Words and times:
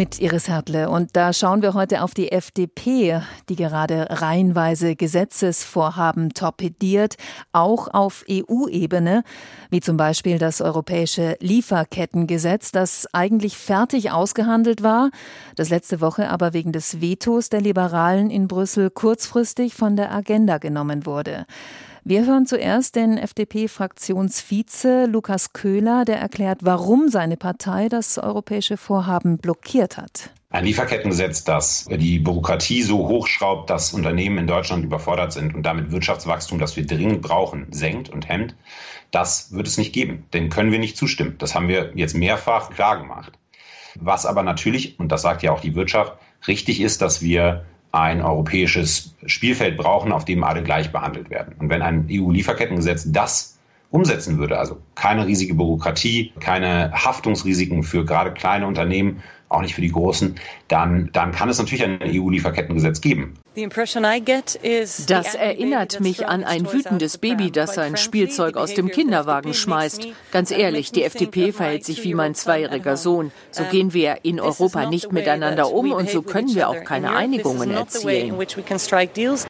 mit 0.00 0.18
Iris 0.18 0.48
Hertle. 0.48 0.88
Und 0.88 1.14
da 1.14 1.34
schauen 1.34 1.60
wir 1.60 1.74
heute 1.74 2.02
auf 2.02 2.14
die 2.14 2.32
FDP, 2.32 3.20
die 3.50 3.56
gerade 3.56 4.06
reihenweise 4.08 4.96
Gesetzesvorhaben 4.96 6.32
torpediert, 6.32 7.16
auch 7.52 7.86
auf 7.92 8.24
EU-Ebene, 8.26 9.24
wie 9.68 9.80
zum 9.82 9.98
Beispiel 9.98 10.38
das 10.38 10.62
europäische 10.62 11.36
Lieferkettengesetz, 11.40 12.72
das 12.72 13.08
eigentlich 13.12 13.58
fertig 13.58 14.10
ausgehandelt 14.10 14.82
war, 14.82 15.10
das 15.54 15.68
letzte 15.68 16.00
Woche 16.00 16.30
aber 16.30 16.54
wegen 16.54 16.72
des 16.72 17.02
Vetos 17.02 17.50
der 17.50 17.60
Liberalen 17.60 18.30
in 18.30 18.48
Brüssel 18.48 18.88
kurzfristig 18.88 19.74
von 19.74 19.96
der 19.96 20.12
Agenda 20.12 20.56
genommen 20.56 21.04
wurde. 21.04 21.44
Wir 22.02 22.24
hören 22.24 22.46
zuerst 22.46 22.96
den 22.96 23.18
FDP-Fraktionsvize 23.18 25.04
Lukas 25.04 25.52
Köhler, 25.52 26.06
der 26.06 26.16
erklärt, 26.18 26.60
warum 26.62 27.08
seine 27.08 27.36
Partei 27.36 27.90
das 27.90 28.16
europäische 28.16 28.78
Vorhaben 28.78 29.36
blockiert 29.36 29.98
hat. 29.98 30.30
Ein 30.48 30.64
Lieferkettengesetz, 30.64 31.44
das 31.44 31.84
die 31.90 32.18
Bürokratie 32.18 32.82
so 32.82 33.06
hochschraubt, 33.06 33.68
dass 33.68 33.92
Unternehmen 33.92 34.38
in 34.38 34.46
Deutschland 34.46 34.82
überfordert 34.82 35.34
sind 35.34 35.54
und 35.54 35.62
damit 35.64 35.92
Wirtschaftswachstum, 35.92 36.58
das 36.58 36.74
wir 36.74 36.86
dringend 36.86 37.20
brauchen, 37.20 37.66
senkt 37.70 38.08
und 38.08 38.28
hemmt, 38.28 38.56
das 39.10 39.52
wird 39.52 39.66
es 39.66 39.76
nicht 39.76 39.92
geben. 39.92 40.24
Dem 40.32 40.48
können 40.48 40.72
wir 40.72 40.78
nicht 40.78 40.96
zustimmen. 40.96 41.36
Das 41.38 41.54
haben 41.54 41.68
wir 41.68 41.92
jetzt 41.94 42.16
mehrfach 42.16 42.70
klar 42.70 42.98
gemacht. 42.98 43.32
Was 43.94 44.24
aber 44.24 44.42
natürlich, 44.42 44.98
und 44.98 45.12
das 45.12 45.20
sagt 45.20 45.42
ja 45.42 45.52
auch 45.52 45.60
die 45.60 45.74
Wirtschaft, 45.74 46.14
richtig 46.48 46.80
ist, 46.80 47.02
dass 47.02 47.20
wir 47.20 47.66
ein 47.92 48.22
europäisches 48.22 49.14
Spielfeld 49.26 49.76
brauchen, 49.76 50.12
auf 50.12 50.24
dem 50.24 50.44
alle 50.44 50.62
gleich 50.62 50.92
behandelt 50.92 51.30
werden. 51.30 51.54
Und 51.58 51.70
wenn 51.70 51.82
ein 51.82 52.08
EU-Lieferkettengesetz 52.10 53.10
das 53.10 53.58
umsetzen 53.90 54.38
würde, 54.38 54.58
also 54.58 54.78
keine 54.94 55.26
riesige 55.26 55.54
Bürokratie, 55.54 56.32
keine 56.38 56.92
Haftungsrisiken 56.92 57.82
für 57.82 58.04
gerade 58.04 58.32
kleine 58.32 58.66
Unternehmen, 58.66 59.22
auch 59.50 59.60
nicht 59.60 59.74
für 59.74 59.82
die 59.82 59.92
Großen, 59.92 60.36
dann, 60.68 61.10
dann 61.12 61.32
kann 61.32 61.48
es 61.48 61.58
natürlich 61.58 61.84
ein 61.84 62.00
EU-Lieferkettengesetz 62.02 63.00
geben. 63.00 63.34
Das 65.06 65.34
erinnert 65.34 66.00
mich 66.00 66.26
an 66.28 66.44
ein 66.44 66.72
wütendes 66.72 67.18
Baby, 67.18 67.50
das 67.50 67.74
sein 67.74 67.96
Spielzeug 67.96 68.56
aus 68.56 68.74
dem 68.74 68.88
Kinderwagen 68.90 69.54
schmeißt. 69.54 70.06
Ganz 70.30 70.52
ehrlich, 70.52 70.92
die 70.92 71.02
FDP 71.02 71.50
verhält 71.50 71.84
sich 71.84 72.04
wie 72.04 72.14
mein 72.14 72.36
zweijähriger 72.36 72.96
Sohn. 72.96 73.32
So 73.50 73.64
gehen 73.64 73.92
wir 73.92 74.18
in 74.22 74.38
Europa 74.38 74.88
nicht 74.88 75.10
miteinander 75.12 75.72
um 75.72 75.90
und 75.90 76.08
so 76.08 76.22
können 76.22 76.54
wir 76.54 76.68
auch 76.68 76.84
keine 76.84 77.10
Einigungen 77.10 77.72
erzielen. 77.72 78.36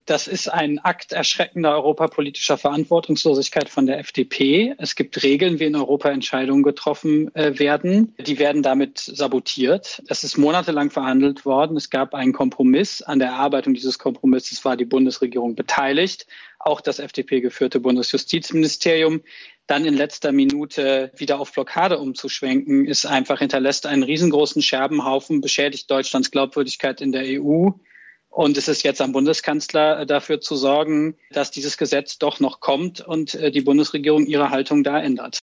Das 0.07 0.27
ist 0.27 0.49
ein 0.49 0.79
Akt 0.79 1.13
erschreckender 1.13 1.75
europapolitischer 1.75 2.57
Verantwortungslosigkeit 2.57 3.69
von 3.69 3.87
der 3.87 3.99
FDP. 3.99 4.75
Es 4.79 4.95
gibt 4.95 5.23
Regeln, 5.23 5.61
wie 5.61 5.65
in 5.65 5.77
Europa 5.77 6.09
Entscheidungen 6.09 6.63
getroffen 6.63 7.35
äh, 7.35 7.59
werden. 7.59 8.15
Die 8.19 8.39
werden 8.39 8.63
damit 8.63 8.99
sabotiert. 8.99 9.90
Es 10.09 10.25
ist 10.25 10.37
monatelang 10.37 10.91
verhandelt 10.91 11.45
worden. 11.45 11.77
Es 11.77 11.91
gab 11.91 12.15
einen 12.15 12.33
Kompromiss. 12.33 13.03
An 13.03 13.19
der 13.19 13.29
Erarbeitung 13.29 13.75
dieses 13.75 13.99
Kompromisses 13.99 14.65
war 14.65 14.77
die 14.77 14.85
Bundesregierung 14.85 15.55
beteiligt, 15.55 16.27
auch 16.59 16.81
das 16.81 16.99
FDP-geführte 16.99 17.81
Bundesjustizministerium. 17.81 19.23
Dann 19.67 19.85
in 19.85 19.95
letzter 19.95 20.33
Minute 20.33 21.13
wieder 21.17 21.41
auf 21.41 21.53
Blockade 21.53 21.99
umzuschwenken, 21.99 22.87
ist 22.87 23.07
einfach 23.07 23.39
hinterlässt 23.39 23.87
einen 23.87 24.03
riesengroßen 24.03 24.63
Scherbenhaufen, 24.63 25.41
beschädigt 25.41 25.91
Deutschlands 25.91 26.31
Glaubwürdigkeit 26.31 27.01
in 27.01 27.13
der 27.13 27.25
EU. 27.41 27.71
Und 28.31 28.57
es 28.57 28.69
ist 28.69 28.85
jetzt 28.85 29.01
am 29.01 29.13
Bundeskanzler 29.13 30.07
dafür 30.07 30.41
zu 30.41 30.55
sorgen, 30.55 31.17
dass 31.33 31.51
dieses 31.51 31.77
Gesetz 31.77 32.19
doch 32.19 32.39
noch 32.39 32.61
kommt 32.61 33.01
und 33.01 33.35
äh, 33.35 33.51
die 33.51 33.61
Bundesregierung 33.61 34.25
ihre 34.25 34.51
Haltung 34.51 34.85
da 34.85 35.01
ändert. 35.01 35.40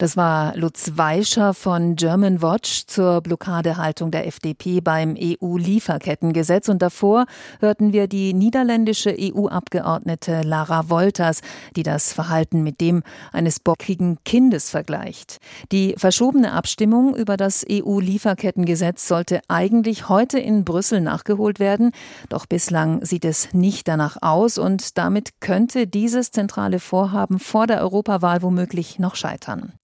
Das 0.00 0.16
war 0.16 0.56
Lutz 0.56 0.92
Weischer 0.94 1.52
von 1.52 1.94
German 1.94 2.40
Watch 2.40 2.86
zur 2.86 3.20
Blockadehaltung 3.20 4.10
der 4.10 4.26
FDP 4.26 4.80
beim 4.80 5.14
EU-Lieferkettengesetz. 5.14 6.70
Und 6.70 6.80
davor 6.80 7.26
hörten 7.58 7.92
wir 7.92 8.08
die 8.08 8.32
niederländische 8.32 9.14
EU-Abgeordnete 9.14 10.40
Lara 10.40 10.88
Wolters, 10.88 11.42
die 11.76 11.82
das 11.82 12.14
Verhalten 12.14 12.62
mit 12.62 12.80
dem 12.80 13.02
eines 13.30 13.60
bockigen 13.60 14.16
Kindes 14.24 14.70
vergleicht. 14.70 15.36
Die 15.70 15.94
verschobene 15.98 16.52
Abstimmung 16.52 17.14
über 17.14 17.36
das 17.36 17.66
EU-Lieferkettengesetz 17.70 19.06
sollte 19.06 19.42
eigentlich 19.48 20.08
heute 20.08 20.38
in 20.38 20.64
Brüssel 20.64 21.02
nachgeholt 21.02 21.60
werden. 21.60 21.92
Doch 22.30 22.46
bislang 22.46 23.04
sieht 23.04 23.26
es 23.26 23.52
nicht 23.52 23.86
danach 23.86 24.16
aus 24.22 24.56
und 24.56 24.96
damit 24.96 25.40
könnte 25.40 25.86
dieses 25.86 26.30
zentrale 26.30 26.80
Vorhaben 26.80 27.38
vor 27.38 27.66
der 27.66 27.82
Europawahl 27.82 28.40
womöglich 28.40 28.98
noch 28.98 29.14
scheitern. 29.14 29.74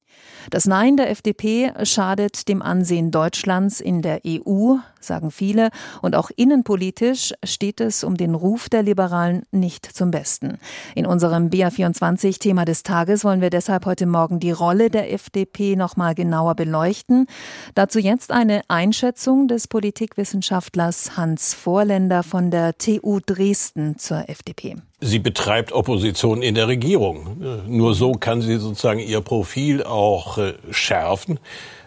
Das 0.50 0.66
Nein 0.66 0.96
der 0.96 1.10
FDP 1.10 1.72
schadet 1.82 2.48
dem 2.48 2.62
Ansehen 2.62 3.10
Deutschlands 3.10 3.80
in 3.80 4.02
der 4.02 4.20
EU, 4.24 4.76
sagen 5.00 5.30
viele, 5.30 5.70
und 6.02 6.14
auch 6.14 6.30
innenpolitisch 6.36 7.34
steht 7.44 7.80
es 7.80 8.04
um 8.04 8.16
den 8.16 8.34
Ruf 8.34 8.68
der 8.68 8.82
Liberalen 8.82 9.42
nicht 9.50 9.86
zum 9.86 10.10
Besten. 10.10 10.58
In 10.94 11.06
unserem 11.06 11.48
BA24 11.48 12.38
Thema 12.38 12.64
des 12.64 12.82
Tages 12.82 13.24
wollen 13.24 13.40
wir 13.40 13.50
deshalb 13.50 13.86
heute 13.86 14.06
Morgen 14.06 14.38
die 14.38 14.52
Rolle 14.52 14.90
der 14.90 15.12
FDP 15.12 15.74
noch 15.76 15.96
mal 15.96 16.14
genauer 16.14 16.54
beleuchten. 16.54 17.26
Dazu 17.74 17.98
jetzt 17.98 18.30
eine 18.30 18.62
Einschätzung 18.68 19.48
des 19.48 19.66
Politikwissenschaftlers 19.68 21.16
Hans 21.16 21.54
Vorländer 21.54 22.22
von 22.22 22.50
der 22.50 22.78
TU 22.78 23.20
Dresden 23.24 23.98
zur 23.98 24.28
FDP. 24.28 24.76
Sie 25.00 25.18
betreibt 25.18 25.72
Opposition 25.72 26.40
in 26.40 26.54
der 26.54 26.68
Regierung. 26.68 27.36
Nur 27.66 27.94
so 27.94 28.12
kann 28.12 28.40
sie 28.40 28.56
sozusagen 28.56 28.98
ihr 28.98 29.20
Profil 29.20 29.82
auch 29.82 30.38
äh, 30.38 30.54
schärfen. 30.70 31.38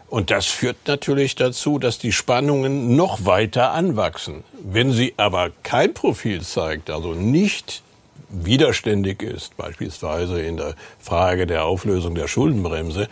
Und 0.10 0.32
das 0.32 0.46
führt 0.46 0.78
natürlich 0.88 1.36
dazu, 1.36 1.80
dass 1.80 2.00
die 2.00 2.12
Spannungen 2.12 2.96
noch 2.96 3.26
weiter 3.26 3.72
anwachsen. 3.72 4.44
Wenn 4.64 4.92
sie 4.92 5.14
aber 5.18 5.52
kein 5.64 5.94
Profil 5.94 6.42
zeigt, 6.42 6.90
also 6.90 7.14
nicht 7.14 7.84
widerständig 8.30 9.22
ist, 9.24 9.56
beispielsweise 9.58 10.42
in 10.42 10.58
der 10.58 10.76
Frage 11.00 11.48
der 11.48 11.66
Auflösung 11.66 12.16
der 12.16 12.28
Schuldenbremse, 12.28 13.08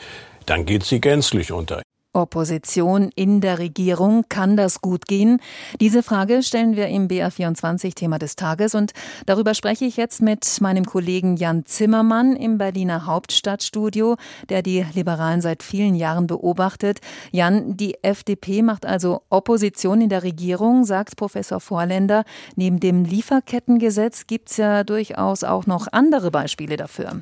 dann 0.45 0.65
geht 0.65 0.83
sie 0.83 1.01
gänzlich 1.01 1.51
unter. 1.51 1.81
Opposition 2.17 3.11
in 3.15 3.41
der 3.41 3.59
Regierung. 3.59 4.25
Kann 4.27 4.57
das 4.57 4.81
gut 4.81 5.05
gehen? 5.05 5.39
Diese 5.79 6.01
Frage 6.01 6.41
stellen 6.41 6.75
wir 6.75 6.87
im 6.87 7.07
BR24 7.07 7.93
Thema 7.93 8.17
des 8.17 8.35
Tages 8.35 8.73
und 8.73 8.93
darüber 9.27 9.53
spreche 9.53 9.85
ich 9.85 9.97
jetzt 9.97 10.21
mit 10.21 10.59
meinem 10.59 10.85
Kollegen 10.85 11.37
Jan 11.37 11.65
Zimmermann 11.65 12.35
im 12.35 12.57
Berliner 12.57 13.05
Hauptstadtstudio, 13.05 14.17
der 14.49 14.63
die 14.63 14.83
Liberalen 14.93 15.41
seit 15.41 15.61
vielen 15.61 15.93
Jahren 15.93 16.25
beobachtet. 16.25 16.99
Jan, 17.31 17.77
die 17.77 18.03
FDP 18.03 18.63
macht 18.63 18.85
also 18.85 19.21
Opposition 19.29 20.01
in 20.01 20.09
der 20.09 20.23
Regierung, 20.23 20.85
sagt 20.85 21.17
Professor 21.17 21.59
Vorländer. 21.59 22.23
Neben 22.55 22.79
dem 22.79 23.05
Lieferkettengesetz 23.05 24.25
gibt 24.25 24.49
es 24.49 24.57
ja 24.57 24.83
durchaus 24.83 25.43
auch 25.43 25.67
noch 25.67 25.87
andere 25.91 26.31
Beispiele 26.31 26.77
dafür. 26.77 27.21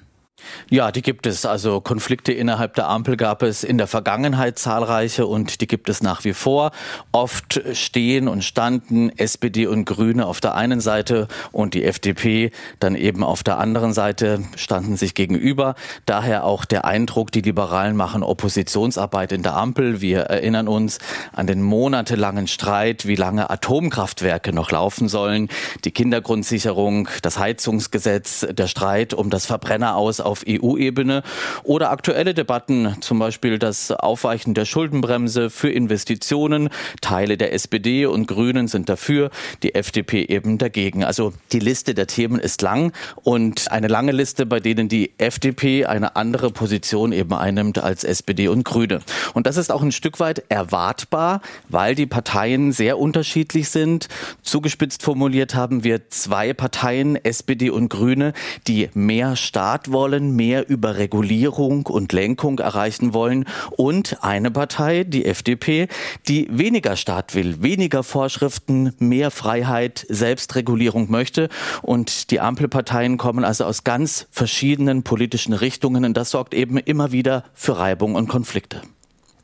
Ja, 0.69 0.91
die 0.91 1.01
gibt 1.01 1.27
es. 1.27 1.45
Also 1.45 1.79
Konflikte 1.79 2.33
innerhalb 2.33 2.73
der 2.73 2.89
Ampel 2.89 3.17
gab 3.17 3.43
es 3.43 3.63
in 3.63 3.77
der 3.77 3.87
Vergangenheit 3.87 4.57
zahlreiche 4.57 5.27
und 5.27 5.61
die 5.61 5.67
gibt 5.67 5.89
es 5.89 6.01
nach 6.01 6.23
wie 6.23 6.33
vor. 6.33 6.71
Oft 7.11 7.61
stehen 7.73 8.27
und 8.27 8.43
standen 8.43 9.09
SPD 9.17 9.67
und 9.67 9.85
Grüne 9.85 10.25
auf 10.25 10.41
der 10.41 10.55
einen 10.55 10.81
Seite 10.81 11.27
und 11.51 11.73
die 11.75 11.83
FDP 11.83 12.51
dann 12.79 12.95
eben 12.95 13.23
auf 13.23 13.43
der 13.43 13.59
anderen 13.59 13.93
Seite 13.93 14.43
standen 14.55 14.97
sich 14.97 15.13
gegenüber. 15.13 15.75
Daher 16.05 16.45
auch 16.45 16.65
der 16.65 16.85
Eindruck, 16.85 17.31
die 17.31 17.41
Liberalen 17.41 17.95
machen 17.95 18.23
Oppositionsarbeit 18.23 19.31
in 19.31 19.43
der 19.43 19.55
Ampel. 19.55 20.01
Wir 20.01 20.21
erinnern 20.21 20.67
uns 20.67 20.97
an 21.31 21.47
den 21.47 21.61
monatelangen 21.61 22.47
Streit, 22.47 23.05
wie 23.05 23.15
lange 23.15 23.49
Atomkraftwerke 23.49 24.51
noch 24.51 24.71
laufen 24.71 25.09
sollen, 25.09 25.47
die 25.85 25.91
Kindergrundsicherung, 25.91 27.07
das 27.21 27.37
Heizungsgesetz, 27.37 28.47
der 28.51 28.67
Streit 28.67 29.13
um 29.13 29.29
das 29.29 29.45
Verbrenner 29.45 29.95
aus 29.95 30.21
auf 30.25 30.43
EU-Ebene 30.47 31.23
oder 31.63 31.91
aktuelle 31.91 32.33
Debatten, 32.33 32.95
zum 33.01 33.19
Beispiel 33.19 33.59
das 33.59 33.91
Aufweichen 33.91 34.53
der 34.53 34.65
Schuldenbremse 34.65 35.49
für 35.49 35.69
Investitionen. 35.69 36.69
Teile 37.01 37.37
der 37.37 37.53
SPD 37.53 38.05
und 38.05 38.27
Grünen 38.27 38.67
sind 38.67 38.89
dafür, 38.89 39.29
die 39.63 39.75
FDP 39.75 40.23
eben 40.25 40.57
dagegen. 40.57 41.03
Also 41.03 41.33
die 41.51 41.59
Liste 41.59 41.93
der 41.93 42.07
Themen 42.07 42.39
ist 42.39 42.61
lang 42.61 42.91
und 43.23 43.71
eine 43.71 43.87
lange 43.87 44.11
Liste, 44.11 44.45
bei 44.45 44.59
denen 44.59 44.89
die 44.89 45.11
FDP 45.17 45.85
eine 45.85 46.15
andere 46.15 46.51
Position 46.51 47.11
eben 47.11 47.33
einnimmt 47.33 47.77
als 47.77 48.03
SPD 48.03 48.47
und 48.47 48.63
Grüne. 48.63 49.01
Und 49.33 49.47
das 49.47 49.57
ist 49.57 49.71
auch 49.71 49.81
ein 49.81 49.91
Stück 49.91 50.19
weit 50.19 50.43
erwartbar, 50.49 51.41
weil 51.69 51.95
die 51.95 52.05
Parteien 52.05 52.71
sehr 52.71 52.97
unterschiedlich 52.97 53.69
sind. 53.69 54.07
Zugespitzt 54.41 55.03
formuliert 55.03 55.55
haben 55.55 55.83
wir 55.83 56.09
zwei 56.09 56.53
Parteien, 56.53 57.15
SPD 57.23 57.69
und 57.69 57.89
Grüne, 57.89 58.33
die 58.67 58.89
mehr 58.93 59.35
Staat 59.35 59.91
wollen 59.91 60.14
wollen 60.15 60.33
mehr 60.33 60.69
über 60.69 60.97
Regulierung 60.97 61.85
und 61.87 62.13
Lenkung 62.13 62.59
erreichen 62.59 63.13
wollen 63.13 63.43
und 63.71 64.23
eine 64.23 64.49
Partei, 64.49 65.03
die 65.03 65.25
FDP, 65.25 65.89
die 66.29 66.47
weniger 66.49 66.95
Staat 66.95 67.35
will, 67.35 67.61
weniger 67.61 68.01
Vorschriften, 68.01 68.93
mehr 68.97 69.29
Freiheit, 69.29 70.05
Selbstregulierung 70.07 71.11
möchte. 71.11 71.49
Und 71.81 72.31
die 72.31 72.39
Ampelparteien 72.39 73.17
kommen 73.17 73.43
also 73.43 73.65
aus 73.65 73.83
ganz 73.83 74.27
verschiedenen 74.31 75.03
politischen 75.03 75.53
Richtungen 75.53 76.05
und 76.05 76.15
das 76.15 76.31
sorgt 76.31 76.53
eben 76.53 76.77
immer 76.77 77.11
wieder 77.11 77.43
für 77.53 77.77
Reibung 77.77 78.15
und 78.15 78.29
Konflikte. 78.29 78.83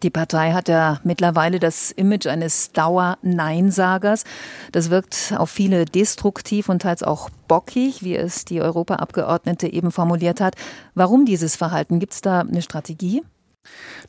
Die 0.03 0.09
Partei 0.09 0.53
hat 0.53 0.67
ja 0.67 0.99
mittlerweile 1.03 1.59
das 1.59 1.91
Image 1.91 2.25
eines 2.25 2.71
Dauer-Neinsagers. 2.71 4.23
Das 4.71 4.89
wirkt 4.89 5.33
auf 5.37 5.49
viele 5.51 5.85
destruktiv 5.85 6.69
und 6.69 6.81
teils 6.81 7.03
auch 7.03 7.29
bockig, 7.47 8.01
wie 8.01 8.15
es 8.15 8.45
die 8.45 8.61
Europaabgeordnete 8.61 9.71
eben 9.71 9.91
formuliert 9.91 10.41
hat. 10.41 10.55
Warum 10.95 11.25
dieses 11.25 11.55
Verhalten? 11.55 11.99
Gibt 11.99 12.13
es 12.13 12.21
da 12.21 12.39
eine 12.39 12.63
Strategie? 12.63 13.21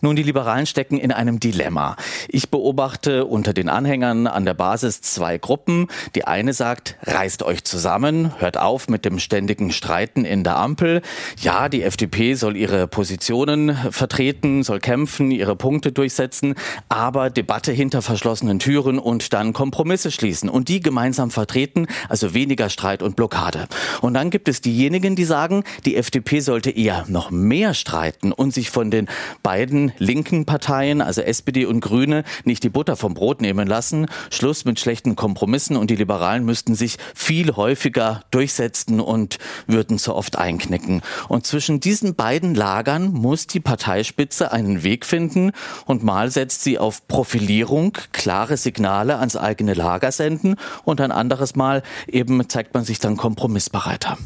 Nun, 0.04 0.16
die 0.16 0.24
Liberalen 0.24 0.66
stecken 0.66 0.98
in 0.98 1.12
einem 1.12 1.38
Dilemma. 1.38 1.96
Ich 2.28 2.48
beobachte 2.48 3.24
unter 3.24 3.52
den 3.52 3.68
Anhängern 3.68 4.26
an 4.26 4.44
der 4.44 4.54
Basis 4.54 5.00
zwei 5.00 5.38
Gruppen. 5.38 5.86
Die 6.16 6.26
eine 6.26 6.54
sagt, 6.54 6.96
reißt 7.04 7.44
euch 7.44 7.62
zusammen, 7.62 8.32
hört 8.40 8.58
auf 8.58 8.88
mit 8.88 9.04
dem 9.04 9.20
ständigen 9.20 9.70
Streiten 9.70 10.24
in 10.24 10.42
der 10.42 10.56
Ampel. 10.56 11.02
Ja, 11.38 11.68
die 11.68 11.84
FDP 11.84 12.34
soll 12.34 12.56
ihre 12.56 12.88
Positionen 12.88 13.76
vertreten, 13.92 14.64
soll 14.64 14.80
kämpfen, 14.80 15.30
ihre 15.30 15.54
Punkte 15.54 15.92
durchsetzen, 15.92 16.54
aber 16.88 17.30
Debatte 17.30 17.70
hinter 17.70 18.02
verschlossenen 18.02 18.58
Türen 18.58 18.98
und 18.98 19.32
dann 19.32 19.52
Kompromisse 19.52 20.10
schließen 20.10 20.48
und 20.48 20.68
die 20.68 20.80
gemeinsam 20.80 21.30
vertreten, 21.30 21.86
also 22.08 22.34
weniger 22.34 22.70
Streit 22.70 23.04
und 23.04 23.14
Blockade. 23.14 23.68
Und 24.00 24.14
dann 24.14 24.30
gibt 24.30 24.48
es 24.48 24.60
diejenigen, 24.60 25.14
die 25.14 25.24
sagen, 25.24 25.62
die 25.84 25.96
FDP 25.96 26.40
sollte 26.40 26.70
eher 26.70 27.04
noch 27.06 27.30
mehr 27.30 27.72
streiten 27.74 28.32
und 28.32 28.52
sich 28.52 28.70
von 28.70 28.90
den 28.90 29.08
beiden 29.42 29.92
linken 29.98 30.44
Parteien, 30.44 31.00
also 31.00 31.20
SPD 31.20 31.66
und 31.66 31.80
Grüne, 31.80 32.24
nicht 32.44 32.62
die 32.62 32.68
Butter 32.68 32.96
vom 32.96 33.14
Brot 33.14 33.40
nehmen 33.40 33.66
lassen. 33.66 34.06
Schluss 34.30 34.64
mit 34.64 34.80
schlechten 34.80 35.16
Kompromissen 35.16 35.76
und 35.76 35.90
die 35.90 35.96
Liberalen 35.96 36.44
müssten 36.44 36.74
sich 36.74 36.96
viel 37.14 37.56
häufiger 37.56 38.24
durchsetzen 38.30 39.00
und 39.00 39.38
würden 39.66 39.98
zu 39.98 40.14
oft 40.14 40.36
einknicken. 40.36 41.02
Und 41.28 41.46
zwischen 41.46 41.80
diesen 41.80 42.14
beiden 42.14 42.54
Lagern 42.54 43.12
muss 43.12 43.46
die 43.46 43.60
Parteispitze 43.60 44.52
einen 44.52 44.82
Weg 44.82 45.04
finden 45.06 45.52
und 45.86 46.02
mal 46.02 46.30
setzt 46.30 46.62
sie 46.62 46.78
auf 46.78 47.06
Profilierung, 47.08 47.96
klare 48.12 48.56
Signale 48.56 49.18
ans 49.18 49.36
eigene 49.36 49.74
Lager 49.74 50.12
senden 50.12 50.56
und 50.84 51.00
ein 51.00 51.12
anderes 51.12 51.56
Mal 51.56 51.82
eben 52.06 52.48
zeigt 52.48 52.74
man 52.74 52.84
sich 52.84 52.98
dann 52.98 53.16
kompromissbereiter. 53.16 54.18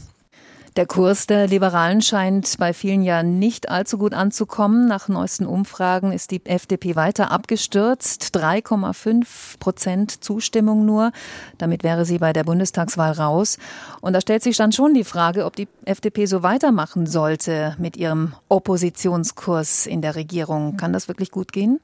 Der 0.77 0.85
Kurs 0.85 1.27
der 1.27 1.47
Liberalen 1.47 2.03
scheint 2.03 2.59
bei 2.59 2.75
vielen 2.75 3.03
ja 3.03 3.23
nicht 3.23 3.71
allzu 3.71 3.97
gut 3.97 4.13
anzukommen. 4.13 4.87
Nach 4.87 5.09
neuesten 5.09 5.47
Umfragen 5.47 6.13
ist 6.13 6.31
die 6.33 6.45
FDP 6.45 6.97
weiter 6.97 7.31
abgestürzt. 7.31 8.37
3,5 8.37 9.59
Prozent 9.59 10.23
Zustimmung 10.23 10.85
nur. 10.85 11.13
Damit 11.57 11.83
wäre 11.83 12.05
sie 12.05 12.19
bei 12.19 12.35
der 12.35 12.45
Bundestagswahl 12.45 13.13
raus. 13.13 13.57
Und 14.03 14.13
da 14.13 14.21
stellt 14.21 14.43
sich 14.43 14.59
dann 14.59 14.71
schon 14.71 14.93
die 14.93 15.05
Frage, 15.05 15.47
ob 15.47 15.57
die 15.57 15.69
FDP 15.87 16.27
so 16.27 16.43
weitermachen 16.43 17.07
sollte 17.07 17.75
mit 17.79 17.97
ihrem 17.97 18.35
Oppositionskurs 18.51 19.87
in 19.87 20.03
der 20.03 20.15
Regierung. 20.15 20.77
Kann 20.77 20.93
das 20.93 21.09
wirklich 21.09 21.31
gut 21.31 21.55
gehen? 21.55 21.81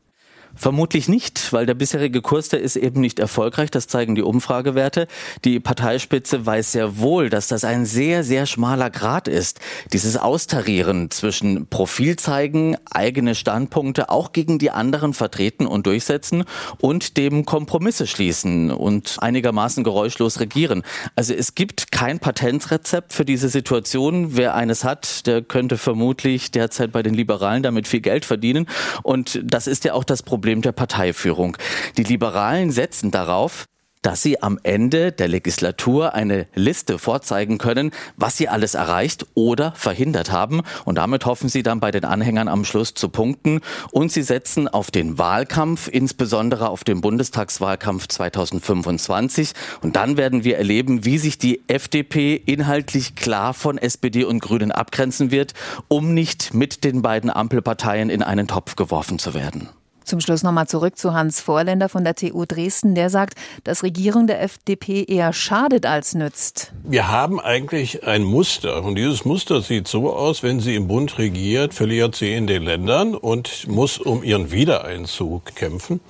Vermutlich 0.54 1.08
nicht, 1.08 1.52
weil 1.52 1.66
der 1.66 1.74
bisherige 1.74 2.20
Kurs, 2.20 2.48
der 2.50 2.60
ist 2.60 2.76
eben 2.76 3.00
nicht 3.00 3.18
erfolgreich. 3.18 3.70
Das 3.70 3.88
zeigen 3.88 4.14
die 4.14 4.22
Umfragewerte. 4.22 5.08
Die 5.44 5.60
Parteispitze 5.60 6.44
weiß 6.44 6.72
sehr 6.72 6.98
wohl, 6.98 7.30
dass 7.30 7.48
das 7.48 7.64
ein 7.64 7.86
sehr, 7.86 8.22
sehr 8.22 8.46
schmaler 8.46 8.90
Grad 8.90 9.28
ist. 9.28 9.60
Dieses 9.92 10.16
Austarieren 10.16 11.10
zwischen 11.10 11.66
Profil 11.68 12.16
zeigen, 12.16 12.76
eigene 12.90 13.34
Standpunkte 13.34 14.10
auch 14.10 14.32
gegen 14.32 14.58
die 14.58 14.70
anderen 14.70 15.14
vertreten 15.14 15.66
und 15.66 15.86
durchsetzen 15.86 16.44
und 16.78 17.16
dem 17.16 17.46
Kompromisse 17.46 18.06
schließen 18.06 18.70
und 18.70 19.16
einigermaßen 19.20 19.84
geräuschlos 19.84 20.38
regieren. 20.38 20.82
Also 21.16 21.32
es 21.32 21.54
gibt 21.54 21.90
kein 21.92 22.18
Patentrezept 22.18 23.14
für 23.14 23.24
diese 23.24 23.48
Situation. 23.48 24.36
Wer 24.36 24.54
eines 24.54 24.84
hat, 24.84 25.26
der 25.26 25.42
könnte 25.42 25.78
vermutlich 25.78 26.50
derzeit 26.50 26.92
bei 26.92 27.02
den 27.02 27.14
Liberalen 27.14 27.62
damit 27.62 27.88
viel 27.88 28.00
Geld 28.00 28.24
verdienen. 28.26 28.66
Und 29.02 29.40
das 29.42 29.66
ist 29.66 29.84
ja 29.84 29.94
auch 29.94 30.04
das 30.04 30.22
Problem 30.22 30.41
Problem 30.42 30.60
der 30.60 30.72
Parteiführung. 30.72 31.56
Die 31.96 32.02
Liberalen 32.02 32.72
setzen 32.72 33.12
darauf, 33.12 33.66
dass 34.02 34.22
sie 34.22 34.42
am 34.42 34.58
Ende 34.64 35.12
der 35.12 35.28
Legislatur 35.28 36.14
eine 36.14 36.48
Liste 36.54 36.98
vorzeigen 36.98 37.58
können, 37.58 37.92
was 38.16 38.36
sie 38.36 38.48
alles 38.48 38.74
erreicht 38.74 39.24
oder 39.34 39.72
verhindert 39.76 40.32
haben. 40.32 40.62
Und 40.84 40.96
damit 40.96 41.24
hoffen 41.24 41.48
sie 41.48 41.62
dann 41.62 41.78
bei 41.78 41.92
den 41.92 42.04
Anhängern 42.04 42.48
am 42.48 42.64
Schluss 42.64 42.94
zu 42.94 43.08
punkten. 43.08 43.60
Und 43.92 44.10
sie 44.10 44.22
setzen 44.22 44.66
auf 44.66 44.90
den 44.90 45.18
Wahlkampf, 45.18 45.88
insbesondere 45.88 46.68
auf 46.68 46.82
den 46.82 47.00
Bundestagswahlkampf 47.00 48.08
2025. 48.08 49.52
Und 49.80 49.94
dann 49.94 50.16
werden 50.16 50.42
wir 50.42 50.58
erleben, 50.58 51.04
wie 51.04 51.18
sich 51.18 51.38
die 51.38 51.62
FDP 51.68 52.34
inhaltlich 52.34 53.14
klar 53.14 53.54
von 53.54 53.78
SPD 53.78 54.24
und 54.24 54.40
Grünen 54.40 54.72
abgrenzen 54.72 55.30
wird, 55.30 55.54
um 55.86 56.12
nicht 56.12 56.52
mit 56.52 56.82
den 56.82 57.02
beiden 57.02 57.30
Ampelparteien 57.30 58.10
in 58.10 58.24
einen 58.24 58.48
Topf 58.48 58.74
geworfen 58.74 59.20
zu 59.20 59.34
werden. 59.34 59.68
Zum 60.04 60.20
Schluss 60.20 60.42
nochmal 60.42 60.66
zurück 60.66 60.98
zu 60.98 61.14
Hans 61.14 61.40
Vorländer 61.40 61.88
von 61.88 62.04
der 62.04 62.14
TU 62.14 62.44
Dresden. 62.44 62.94
Der 62.94 63.10
sagt, 63.10 63.34
dass 63.64 63.82
Regierung 63.82 64.26
der 64.26 64.42
FDP 64.42 65.04
eher 65.04 65.32
schadet 65.32 65.86
als 65.86 66.14
nützt. 66.14 66.72
Wir 66.84 67.08
haben 67.08 67.40
eigentlich 67.40 68.06
ein 68.06 68.22
Muster. 68.22 68.82
Und 68.82 68.96
dieses 68.96 69.24
Muster 69.24 69.60
sieht 69.62 69.88
so 69.88 70.12
aus, 70.12 70.42
wenn 70.42 70.60
sie 70.60 70.74
im 70.74 70.88
Bund 70.88 71.18
regiert, 71.18 71.74
verliert 71.74 72.14
sie 72.14 72.32
in 72.34 72.46
den 72.46 72.62
Ländern 72.62 73.14
und 73.14 73.68
muss 73.68 73.98
um 73.98 74.22
ihren 74.22 74.50
Wiedereinzug 74.50 75.54
kämpfen. 75.54 76.00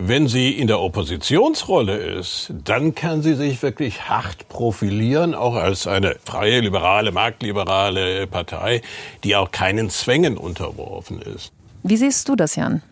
Wenn 0.00 0.28
sie 0.28 0.52
in 0.52 0.68
der 0.68 0.78
Oppositionsrolle 0.78 1.96
ist, 1.96 2.52
dann 2.64 2.94
kann 2.94 3.20
sie 3.20 3.34
sich 3.34 3.60
wirklich 3.62 4.08
hart 4.08 4.48
profilieren, 4.48 5.34
auch 5.34 5.56
als 5.56 5.88
eine 5.88 6.14
freie, 6.24 6.60
liberale, 6.60 7.10
marktliberale 7.10 8.28
Partei, 8.28 8.80
die 9.24 9.34
auch 9.34 9.50
keinen 9.50 9.90
Zwängen 9.90 10.36
unterworfen 10.36 11.20
ist. 11.20 11.50
Wie 11.82 11.96
siehst 11.96 12.28
du 12.28 12.36
das, 12.36 12.54
Jan? 12.54 12.82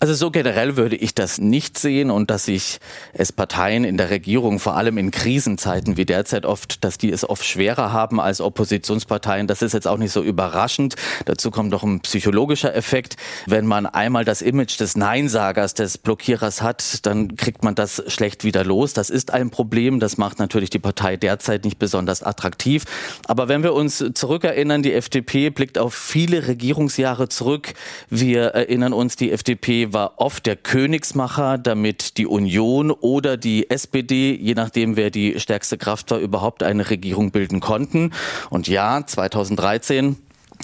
Also 0.00 0.14
so 0.14 0.30
generell 0.30 0.76
würde 0.76 0.94
ich 0.94 1.12
das 1.12 1.38
nicht 1.38 1.76
sehen 1.76 2.12
und 2.12 2.30
dass 2.30 2.44
sich 2.44 2.78
es 3.14 3.32
Parteien 3.32 3.82
in 3.82 3.96
der 3.96 4.10
Regierung, 4.10 4.60
vor 4.60 4.76
allem 4.76 4.96
in 4.96 5.10
Krisenzeiten 5.10 5.96
wie 5.96 6.04
derzeit 6.04 6.46
oft, 6.46 6.84
dass 6.84 6.98
die 6.98 7.10
es 7.10 7.28
oft 7.28 7.44
schwerer 7.44 7.92
haben 7.92 8.20
als 8.20 8.40
Oppositionsparteien, 8.40 9.48
das 9.48 9.60
ist 9.60 9.72
jetzt 9.72 9.88
auch 9.88 9.96
nicht 9.96 10.12
so 10.12 10.22
überraschend. 10.22 10.94
Dazu 11.24 11.50
kommt 11.50 11.70
noch 11.70 11.82
ein 11.82 11.98
psychologischer 12.00 12.76
Effekt. 12.76 13.16
Wenn 13.46 13.66
man 13.66 13.86
einmal 13.86 14.24
das 14.24 14.40
Image 14.40 14.78
des 14.78 14.96
Neinsagers, 14.96 15.74
des 15.74 15.98
Blockierers 15.98 16.62
hat, 16.62 17.04
dann 17.04 17.34
kriegt 17.34 17.64
man 17.64 17.74
das 17.74 18.04
schlecht 18.06 18.44
wieder 18.44 18.64
los. 18.64 18.92
Das 18.92 19.10
ist 19.10 19.32
ein 19.32 19.50
Problem. 19.50 19.98
Das 19.98 20.16
macht 20.16 20.38
natürlich 20.38 20.70
die 20.70 20.78
Partei 20.78 21.16
derzeit 21.16 21.64
nicht 21.64 21.80
besonders 21.80 22.22
attraktiv. 22.22 22.84
Aber 23.26 23.48
wenn 23.48 23.64
wir 23.64 23.74
uns 23.74 24.04
zurückerinnern, 24.14 24.84
die 24.84 24.92
FDP 24.92 25.50
blickt 25.50 25.76
auf 25.76 25.92
viele 25.92 26.46
Regierungsjahre 26.46 27.28
zurück. 27.28 27.74
Wir 28.08 28.44
erinnern 28.44 28.92
uns, 28.92 29.16
die 29.16 29.32
FDP 29.32 29.87
war 29.92 30.14
oft 30.18 30.46
der 30.46 30.56
Königsmacher, 30.56 31.58
damit 31.58 32.18
die 32.18 32.26
Union 32.26 32.90
oder 32.90 33.36
die 33.36 33.70
SPD, 33.70 34.34
je 34.34 34.54
nachdem 34.54 34.96
wer 34.96 35.10
die 35.10 35.40
stärkste 35.40 35.78
Kraft 35.78 36.10
war, 36.10 36.18
überhaupt 36.18 36.62
eine 36.62 36.90
Regierung 36.90 37.30
bilden 37.30 37.60
konnten. 37.60 38.12
Und 38.50 38.68
ja, 38.68 39.06
2013 39.06 40.16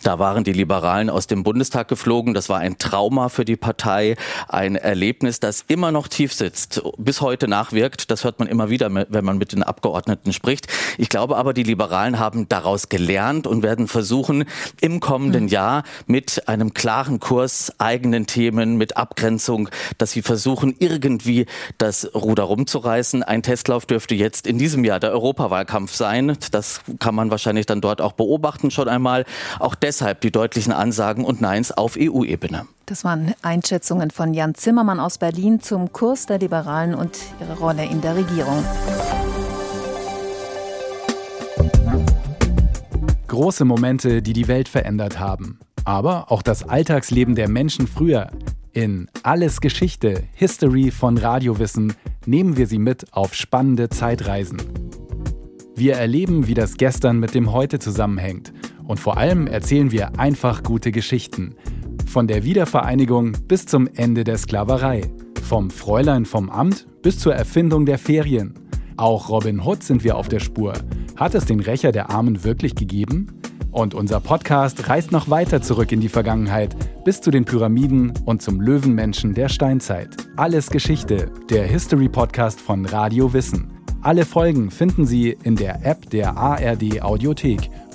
da 0.02 0.18
waren 0.18 0.44
die 0.44 0.52
Liberalen 0.52 1.08
aus 1.08 1.26
dem 1.26 1.42
Bundestag 1.44 1.88
geflogen. 1.88 2.34
Das 2.34 2.48
war 2.48 2.58
ein 2.58 2.78
Trauma 2.78 3.28
für 3.28 3.44
die 3.44 3.56
Partei, 3.56 4.16
ein 4.48 4.76
Erlebnis, 4.76 5.40
das 5.40 5.64
immer 5.68 5.92
noch 5.92 6.08
tief 6.08 6.32
sitzt, 6.32 6.82
bis 6.98 7.20
heute 7.20 7.48
nachwirkt. 7.48 8.10
Das 8.10 8.24
hört 8.24 8.38
man 8.38 8.48
immer 8.48 8.70
wieder, 8.70 8.92
wenn 8.92 9.24
man 9.24 9.38
mit 9.38 9.52
den 9.52 9.62
Abgeordneten 9.62 10.32
spricht. 10.32 10.66
Ich 10.98 11.08
glaube 11.08 11.36
aber, 11.36 11.54
die 11.54 11.62
Liberalen 11.62 12.18
haben 12.18 12.48
daraus 12.48 12.88
gelernt 12.88 13.46
und 13.46 13.62
werden 13.62 13.88
versuchen, 13.88 14.44
im 14.80 15.00
kommenden 15.00 15.44
hm. 15.44 15.48
Jahr 15.48 15.84
mit 16.06 16.48
einem 16.48 16.74
klaren 16.74 17.20
Kurs, 17.20 17.72
eigenen 17.78 18.26
Themen, 18.26 18.76
mit 18.76 18.96
Abgrenzung, 18.96 19.68
dass 19.98 20.10
sie 20.10 20.22
versuchen, 20.22 20.74
irgendwie 20.78 21.46
das 21.78 22.10
Ruder 22.14 22.44
rumzureißen. 22.44 23.22
Ein 23.22 23.42
Testlauf 23.42 23.86
dürfte 23.86 24.14
jetzt 24.14 24.46
in 24.46 24.58
diesem 24.58 24.84
Jahr 24.84 25.00
der 25.00 25.12
Europawahlkampf 25.12 25.94
sein. 25.94 26.36
Das 26.50 26.80
kann 26.98 27.14
man 27.14 27.30
wahrscheinlich 27.30 27.66
dann 27.66 27.80
dort 27.80 28.00
auch 28.00 28.12
beobachten 28.12 28.70
schon 28.70 28.88
einmal. 28.88 29.24
Auch 29.58 29.74
deshalb 29.84 30.22
die 30.22 30.30
deutlichen 30.30 30.72
Ansagen 30.72 31.26
und 31.26 31.42
Neins 31.42 31.70
auf 31.70 31.98
EU-Ebene. 32.00 32.66
Das 32.86 33.04
waren 33.04 33.34
Einschätzungen 33.42 34.10
von 34.10 34.32
Jan 34.32 34.54
Zimmermann 34.54 34.98
aus 34.98 35.18
Berlin 35.18 35.60
zum 35.60 35.92
Kurs 35.92 36.24
der 36.24 36.38
Liberalen 36.38 36.94
und 36.94 37.18
ihre 37.38 37.58
Rolle 37.58 37.84
in 37.84 38.00
der 38.00 38.16
Regierung. 38.16 38.64
Große 43.26 43.66
Momente, 43.66 44.22
die 44.22 44.32
die 44.32 44.48
Welt 44.48 44.68
verändert 44.68 45.18
haben. 45.18 45.58
Aber 45.84 46.32
auch 46.32 46.40
das 46.40 46.66
Alltagsleben 46.66 47.34
der 47.34 47.50
Menschen 47.50 47.86
früher. 47.86 48.30
In 48.72 49.10
Alles 49.22 49.60
Geschichte, 49.60 50.22
History 50.32 50.92
von 50.92 51.18
Radiowissen 51.18 51.92
nehmen 52.24 52.56
wir 52.56 52.66
Sie 52.66 52.78
mit 52.78 53.12
auf 53.12 53.34
spannende 53.34 53.90
Zeitreisen. 53.90 54.62
Wir 55.76 55.96
erleben, 55.96 56.46
wie 56.46 56.54
das 56.54 56.78
Gestern 56.78 57.18
mit 57.18 57.34
dem 57.34 57.52
Heute 57.52 57.78
zusammenhängt 57.80 58.54
Und 58.86 59.00
vor 59.00 59.16
allem 59.16 59.46
erzählen 59.46 59.92
wir 59.92 60.18
einfach 60.18 60.62
gute 60.62 60.92
Geschichten. 60.92 61.54
Von 62.06 62.26
der 62.26 62.44
Wiedervereinigung 62.44 63.32
bis 63.48 63.66
zum 63.66 63.88
Ende 63.94 64.24
der 64.24 64.38
Sklaverei. 64.38 65.02
Vom 65.42 65.70
Fräulein 65.70 66.26
vom 66.26 66.50
Amt 66.50 66.86
bis 67.02 67.18
zur 67.18 67.34
Erfindung 67.34 67.86
der 67.86 67.98
Ferien. 67.98 68.54
Auch 68.96 69.28
Robin 69.28 69.60
Hood 69.60 69.82
sind 69.82 70.04
wir 70.04 70.16
auf 70.16 70.28
der 70.28 70.40
Spur. 70.40 70.74
Hat 71.16 71.34
es 71.34 71.46
den 71.46 71.60
Rächer 71.60 71.92
der 71.92 72.10
Armen 72.10 72.44
wirklich 72.44 72.74
gegeben? 72.74 73.28
Und 73.72 73.92
unser 73.92 74.20
Podcast 74.20 74.88
reist 74.88 75.10
noch 75.10 75.28
weiter 75.30 75.60
zurück 75.60 75.90
in 75.90 76.00
die 76.00 76.08
Vergangenheit, 76.08 76.76
bis 77.04 77.20
zu 77.20 77.32
den 77.32 77.44
Pyramiden 77.44 78.12
und 78.24 78.40
zum 78.40 78.60
Löwenmenschen 78.60 79.34
der 79.34 79.48
Steinzeit. 79.48 80.16
Alles 80.36 80.70
Geschichte, 80.70 81.32
der 81.50 81.66
History 81.66 82.08
Podcast 82.08 82.60
von 82.60 82.86
Radio 82.86 83.32
Wissen. 83.32 83.72
Alle 84.00 84.24
Folgen 84.26 84.70
finden 84.70 85.06
Sie 85.06 85.36
in 85.42 85.56
der 85.56 85.84
App 85.84 86.08
der 86.10 86.36
ARD 86.36 87.02
Audiothek 87.02 87.70